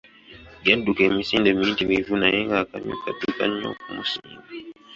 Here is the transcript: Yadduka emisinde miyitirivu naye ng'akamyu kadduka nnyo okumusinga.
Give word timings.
Yadduka 0.67 1.01
emisinde 1.09 1.49
miyitirivu 1.57 2.13
naye 2.21 2.39
ng'akamyu 2.47 2.95
kadduka 3.03 3.43
nnyo 3.47 3.67
okumusinga. 3.73 4.45